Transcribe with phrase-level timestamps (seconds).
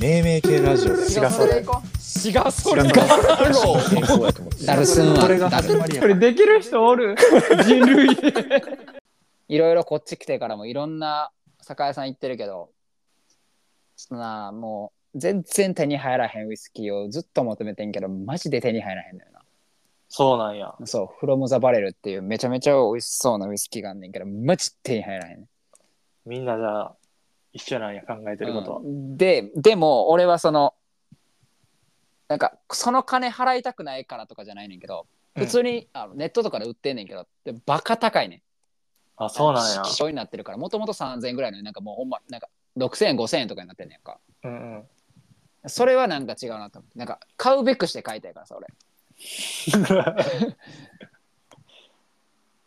[0.00, 1.02] 命名系ラジオで。
[1.02, 1.86] 違うそれ行こう
[2.26, 3.06] 違うそれ違うか
[3.90, 5.20] 健康やと思ってダルスンは。
[6.00, 7.14] これできる人おる？
[7.64, 8.16] 人類。
[8.16, 8.32] で
[9.48, 12.70] いろいろこっち来てからもいろんな酒屋さん行ってるけど
[13.96, 19.26] そんなもう全然手に入らへんウイスキーをずっと求めてんけどマジで手に入らへんのよ
[20.08, 20.74] そうなんや。
[20.80, 25.48] なそうフロムザバレルっていうめちゃめちゃ美味しそうなウイスキーがあんねんけどマジで手に入らへんねん。
[26.26, 26.96] みんなじゃあ、
[27.52, 28.78] 一緒なんや、考えてることは。
[28.78, 30.74] うんででも俺はその
[32.28, 38.42] なんかその金払いたくないからとかじゃないねんけど普通に、あのネットとかで売ってんねんけどでバカ高いねん
[39.16, 39.82] あ、そうなんや。
[39.82, 44.84] 希少になってるからもともと3000円ぐらいのになんかもうほんまなんか6000円5000円とかになってんねんかうんうん。
[45.66, 48.68] それはなんか違うなと思ってなんか買うべくして買いたいからさ俺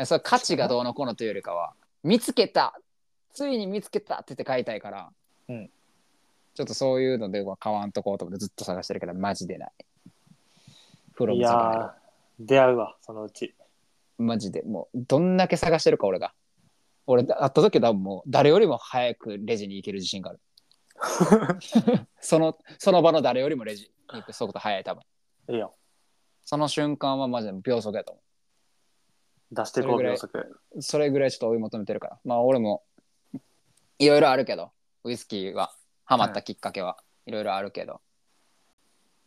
[0.04, 2.80] それ価値がどうのこうのというよりかは見つけた
[3.32, 5.10] ついに見つけたって言って買いたいから、
[5.48, 5.70] うん。
[6.54, 9.70] ちょっとそういうのでは買わんとこうと思ってずっと探してるけどマジでない。
[11.12, 11.90] フロいムやー、
[12.40, 13.54] 出会うわ、そのうち。
[14.18, 16.32] マジでもうどんだけ探してるか俺が。
[17.06, 20.40] 俺会った時はもう誰よりも早くレジに行ける自信がある。
[22.20, 25.02] そのその場の誰よりもレジに行く速度早い多分。
[25.48, 25.74] いいよ。
[26.44, 28.20] その瞬間はマジで秒速やと思
[29.52, 30.60] 出してこう、ぐらい秒速。
[30.72, 32.18] うそれぐらいちょっと追い求めてるから。
[32.24, 32.82] まあ俺も
[34.00, 34.72] いろいろあるけど
[35.04, 35.72] ウイスキーは
[36.04, 38.00] ハマったきっかけはいろいろあるけど、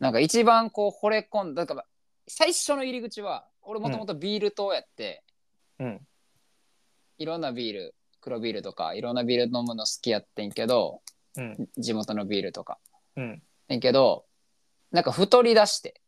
[0.00, 1.86] なんか一番こう惚れ込んだだから
[2.26, 5.22] 最初の入り口は俺もともとビール党やって、
[5.78, 6.00] うん。
[7.18, 11.00] いろんなビール黒ビールとかいろんなビール飲むの好きやってんけど
[11.36, 11.68] うん。
[11.78, 12.78] 地元のビールとか
[13.16, 13.42] うん。
[13.68, 14.24] やんけど
[14.90, 16.00] なんか太り出して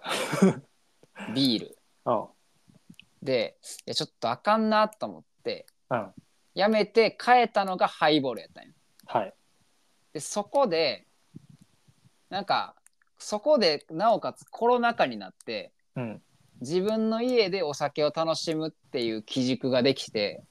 [1.34, 2.26] ビールうん。
[3.22, 6.12] でいやちょっとあかんなと思ってうん。
[6.56, 8.72] やめて変えたのがハイボールやったんよ
[9.04, 9.34] はい。
[10.14, 11.06] でそこで
[12.30, 12.74] なんか
[13.18, 16.22] そこでなおかつコロナ禍になってうん。
[16.62, 20.42] 自分の家でお酒を楽しむっていう基軸ができて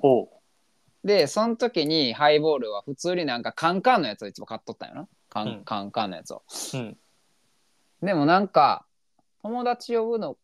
[0.00, 0.28] おう。
[1.02, 6.96] でその時にハイボールは普通になんかカンカンのやつをいつも買っとったんよなカン,、うんカンカンのやつをうん。
[8.00, 8.86] でもなんか
[9.42, 10.36] 友達呼ぶの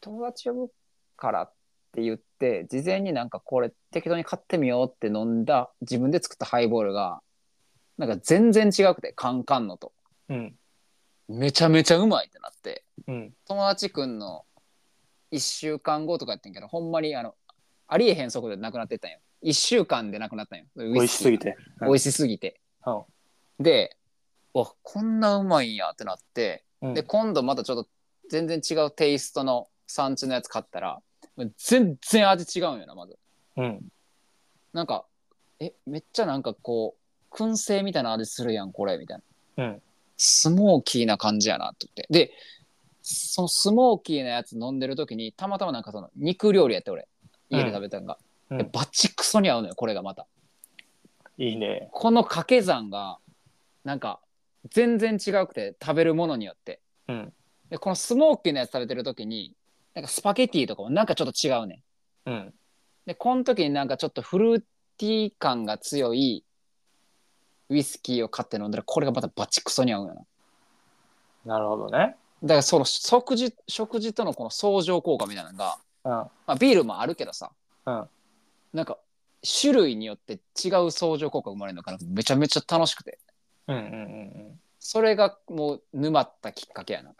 [0.00, 0.72] 友達呼ぶ
[1.16, 1.52] からっ
[1.92, 7.20] て言って事前になんかこれ適当に買ってみようって飲んだ自分で作ったハイボールが
[7.98, 9.92] なんか全然違くてカンカンのと。
[10.30, 10.54] うん。
[11.28, 12.82] めちゃめちゃうまいってなって。
[13.06, 13.32] うん。
[13.46, 14.46] 友達くんの
[15.32, 17.34] 1週間後とかやってんけどほんまにあの
[17.86, 19.18] ありえへん速度でなくなってったんよ。
[19.44, 20.64] 1週間でなくなったんよ。
[20.76, 21.56] 美美味しすぎて。
[21.82, 22.60] 美味しすぎて。
[22.86, 22.90] う
[23.60, 23.62] ん。
[23.62, 23.96] で
[24.54, 26.64] おこんなうまいんやってなって。
[26.80, 26.94] うん。
[26.94, 27.90] で今度またちょっと
[28.30, 31.00] 全然違うテイストの産地のやつ買ったら
[31.56, 33.18] 全然味違うんよなまず。
[33.56, 33.80] うん。
[34.72, 35.04] なんか
[35.58, 36.96] えめっちゃなんかこ
[37.30, 39.22] う燻製みたいな味するやんこれみたい
[39.56, 39.64] な。
[39.64, 39.82] うん。
[40.16, 42.06] スモーキーな感じやなって言って。
[42.10, 42.32] で
[43.02, 47.08] そのスモーキーなやつ飲んでる時にたまたまなんかその肉料理やって俺。
[47.48, 48.16] 家で食べたんが、
[48.50, 48.58] うん。
[48.58, 50.26] でバチクソに合うのよこれがまた。
[51.38, 51.88] いいね。
[51.92, 53.18] この掛け算が
[53.84, 54.20] なんか
[54.70, 56.80] 全然違くて食べるものによって。
[57.08, 57.32] うん。
[57.70, 59.54] でこのスモーキーなやつ食べてる時に
[59.94, 61.82] なんかスパゲティとかもなんかちょっと違うね
[62.26, 62.54] んうん。
[63.06, 64.62] でこの時になんかちょっとフルー
[64.98, 66.44] ティー感が強い
[67.68, 70.26] ウイスキーを買って飲んだらこれがまたバチクソに合うんよ
[71.44, 72.16] ななるほどね。
[72.42, 76.10] だからその食事食事とのこの相乗効果みたいなのが、うん。
[76.10, 77.50] まあ、ビールもあるけどさ
[77.86, 78.08] うん。
[78.72, 78.98] なんか
[79.42, 83.18] 種類によって違う相乗効果が生まれるのかなめちゃめちゃ楽しくて
[83.68, 87.12] うんうんうんそれがもう沼ったきっかけやな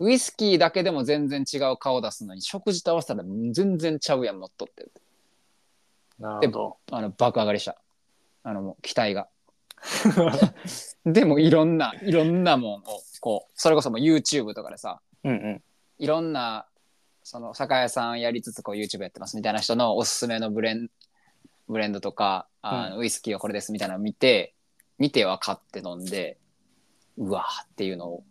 [0.00, 4.86] ウイスキーだけでも全然違う顔出すのに食事と合わせたら全然ちゃうやんもっとって
[6.20, 6.24] うん。
[6.24, 6.76] なるほど。
[6.92, 7.76] あの爆上がりした
[8.44, 9.28] あのもう期待が
[11.04, 12.82] でもいろんないろんなもんを
[13.20, 15.62] こうそれこそもう YouTube とかでさうんうん。
[15.98, 16.66] いろんな
[17.24, 20.88] その酒屋さんやりつつこう YouTube やってますみたいな人のおすすめのブレン
[21.68, 24.54] ブレンドとかあの、ウイスキーはこれですみたいなのを見て
[24.98, 26.38] 見ては買って飲んで
[27.18, 28.24] うわーっていうのを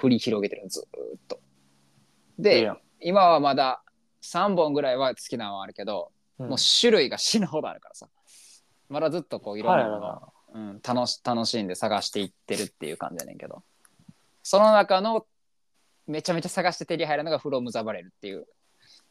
[0.00, 0.82] 繰り広げてるのずー
[1.16, 1.36] っと。
[1.36, 2.78] いいでやん。
[3.00, 3.82] 今はまだ
[4.22, 8.08] 3本ぐらいは好きなのはあるけど、うんもう種類が死ぬほどあるからさ
[8.88, 10.20] まだずっとこういろんはいなものをな。
[10.52, 13.62] うん、楽し楽しんで探していってるっていう感じやねんけど
[14.42, 15.26] その中の
[16.06, 18.46] めちゃめちゃ探して手に入るのがフロムザバレルっていう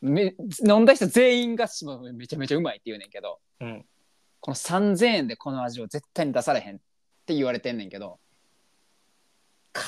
[0.01, 0.35] め
[0.67, 3.85] 飲んだ人全員がしもめちゃめちゃうまいって言うねんけどうん。
[4.39, 6.79] この3000円でこの味を絶対に出されへんっ
[7.27, 8.19] て言われてんねんけど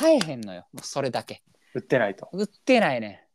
[0.02, 1.44] 買えへんのよもうそれだけ
[1.74, 2.28] 売ってないと。
[2.34, 3.28] 売ってないね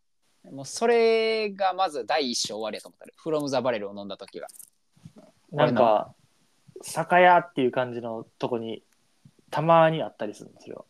[0.50, 4.46] んもうそれがまず第一章終わりやと思ったらフロムザバレルを飲んだ時が
[5.52, 6.14] なんか、
[6.82, 8.82] 酒屋っていう感じのとこに
[9.50, 10.84] たまにあったりするのそれは。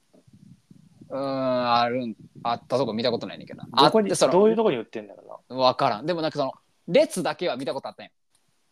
[1.09, 3.85] うーん、あるん、あったとこ見たことないねんけどな。
[3.85, 5.61] どこにあってそのどういうとこに売ってんだろうな。
[5.61, 6.07] わからん。
[6.07, 6.53] でもなんかその、
[6.89, 8.11] 列だけは見たことあったんや。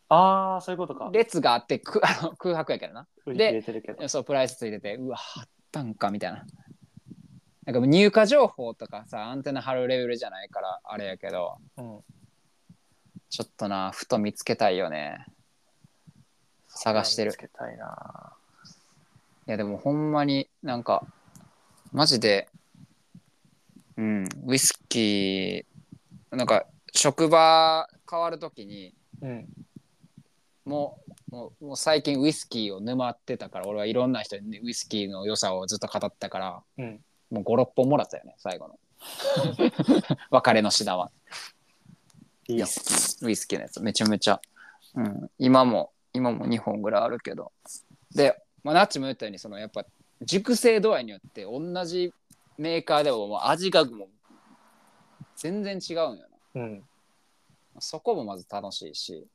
[0.09, 1.09] ああ、そういうことか。
[1.13, 3.07] 列があって、くあの空白やけどな。
[3.25, 4.07] 売り切れてるけど。
[4.09, 6.45] そう、プライスついてて、うわ、あったんかみたいな。
[7.65, 11.99] なんか入荷情報とかさ、アンテナ張るレベルじゃないから、あれやけど、うん。
[13.29, 15.25] ちょっとな、ふと見つけたいよね。
[16.67, 18.33] 探してる見つけたいな。
[19.47, 21.05] いやでもほんまになんか
[21.91, 22.49] マジで
[23.95, 29.45] うんウイスキーなんか職場変わるときにうん。
[30.65, 30.97] も
[31.29, 37.04] うもうもう最近ウイスキーを沼ってたから俺はいろんな人にウイスキーの良さをずっと語ったからうん。
[37.31, 38.79] もう56本もらったよね最後の。
[40.31, 41.11] 別れの品は。
[42.47, 42.67] いいよ。
[43.21, 43.35] ウイ。
[43.35, 43.81] スキーのやつ。
[43.81, 44.39] めちゃめちゃ、
[44.95, 47.51] うん、今も今も2本ぐらいあるけど。
[48.13, 49.85] で、まあ、ナッチも言ったようにそのやっぱ
[50.21, 52.13] 熟成度合いによって同じ
[52.57, 54.07] メーカーでももう味がもう
[55.35, 56.61] 全然違うんよな。
[56.61, 56.83] うん。
[57.79, 59.27] そこもまず楽しいし。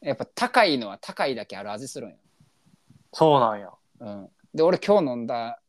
[0.00, 2.16] やっぱ高いのは高いだけある味するんよ、
[3.12, 3.70] そうなんや。
[4.00, 5.60] うん、で俺今日飲んだ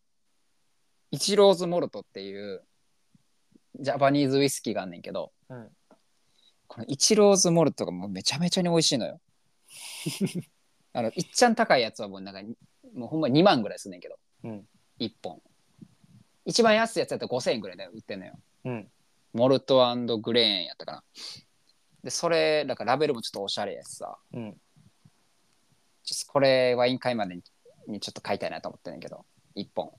[1.11, 2.63] イチローズモルトっていう
[3.79, 5.69] ジャパニーズウイスキーがあんねんけどうん。
[6.67, 9.21] このイチローズモルトがもうめちゃめちゃに美味しいのよ。
[10.93, 12.41] あのいっちゃん高いやつはもうなんか
[12.93, 14.67] もうほんま2万ぐらいすんねんけどうん。
[14.99, 15.41] 1本。
[16.45, 18.39] 一番安いやつやったら5000円ぐらいで売ってんのよ。
[18.65, 18.91] うん。
[19.33, 21.03] モルトグレーンやったかな。
[22.03, 24.61] でそれだからラベルもちょっとおしゃれやしさうん。
[26.03, 27.43] ちょっとこれワイン買いまでに
[27.87, 29.25] にちょっと買いたいなと思ってんねんけど
[29.55, 29.93] 1本。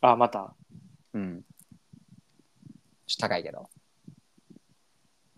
[0.00, 0.54] あ、また。
[1.14, 1.42] うん。
[3.06, 3.68] ちょっと高いけど。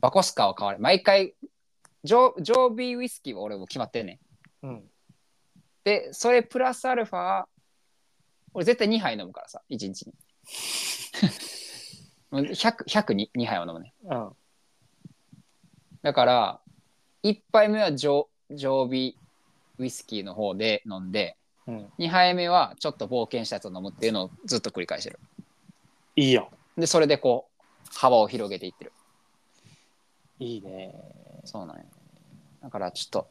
[0.00, 0.78] バコスカは変わる。
[0.80, 1.34] 毎回
[2.04, 4.20] ジョジョービーウイスキーは俺も決まってんね
[4.62, 4.66] ん。
[4.66, 4.82] うん。
[5.84, 7.44] で、それプラスアルファ、
[8.54, 10.14] 俺絶対2杯飲むからさ、1日に。
[12.30, 13.94] もう100、100に2杯を飲むね。
[14.04, 14.36] うん。
[16.02, 16.60] だから、
[17.22, 19.14] 1杯目は常常備
[19.78, 21.36] ウイスキーの方で飲んで、
[21.70, 21.92] うん。
[21.98, 25.20] 2杯目はちょっと冒険したやつを飲むっていうのをずっと繰り返してる。
[26.16, 26.50] いいよ。
[26.76, 27.62] で、それでこう、
[27.94, 28.92] 幅を広げていってる。
[30.40, 30.94] いいね。
[31.44, 31.84] そうなんや。
[32.62, 33.28] だからちょっと、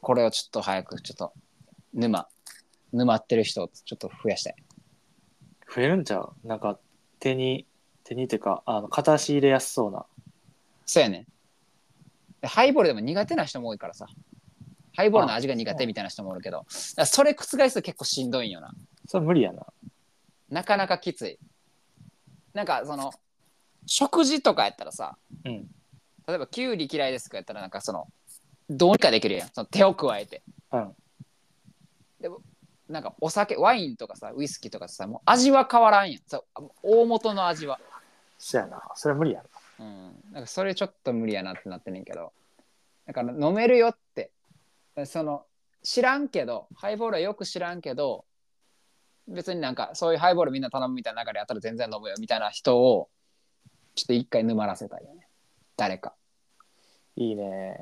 [0.00, 1.32] これをちょっと早く、ちょっと、
[1.94, 2.26] 沼、
[2.92, 4.54] 沼ってる人をちょっと増やしたい。
[5.72, 6.32] 増えるんちゃう？
[6.44, 6.78] なんか、
[7.20, 7.66] 手に、
[8.02, 10.04] 手にっていうか、あの、片足入れやすそうな。
[10.86, 11.26] そうやね
[12.42, 14.08] ハイボールでも苦手な人も多いからさ。
[14.96, 18.72] ハイボールの味が苦手みたいな人もおるけど、それ覆すと結構しんどいんよな。
[19.06, 19.66] それ無理やな。
[20.50, 21.38] なかなかきつい。
[22.52, 23.12] なんかその、
[23.86, 25.68] 食事とかやったらさ、うん。
[26.26, 28.08] 例えばキュウリ嫌いですとかやったらなんかその、
[28.68, 29.48] どうにかできるやん。
[29.48, 30.42] その手を加えて。
[30.72, 30.94] うん。
[32.88, 36.20] なんかお酒、ワインとかさ、ウイスキーとかさ、もう味は変わらんやん。
[36.26, 37.78] そう大元の味は。
[38.38, 38.82] そやな。
[38.96, 39.42] それ無理や
[39.78, 40.14] うん。
[40.32, 42.32] なんかそれちょっと無理やなってなってんねんけど。
[43.06, 44.30] だから飲めるよって。
[45.06, 45.44] その、
[45.82, 48.24] 知らんけど、ハイボールはよく知らんけど、
[49.28, 53.08] 別になんかそういうハイボールみんな頼むみたいな中でやったら全然飲むよみたいな人を、
[53.94, 55.26] ちょっと一回沼らせたいよね。
[55.76, 56.14] 誰か。
[57.16, 57.24] な。
[57.24, 57.76] いいね。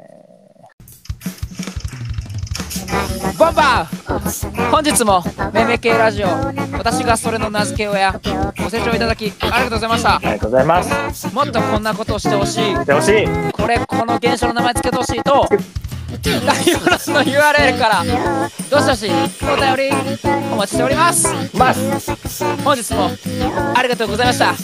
[3.38, 5.22] ボンバー本日も
[5.52, 6.28] めめ系ラジオ
[6.76, 10.82] 私がそれの名付け親ご清聴いただきありがとうございましたありがとうございま
[11.12, 11.34] す。
[11.34, 13.52] もっとこんなことをしてほしいしてほしい。
[13.52, 15.46] これこの現象の名前つけてほしいと
[16.22, 18.04] 概要欄の URL から
[18.70, 19.10] どしどし
[19.42, 19.96] お便り
[20.52, 21.28] お待ちしております。
[21.56, 22.44] ます。
[22.64, 23.10] 本日も
[23.74, 24.50] ありがとうございました。
[24.50, 24.54] あ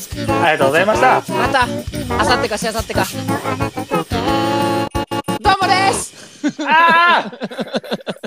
[0.52, 1.22] りがとうございました。
[1.32, 1.62] また
[2.18, 3.04] あさってかしあさってか。
[5.40, 6.14] どうもです。
[6.66, 8.23] ああ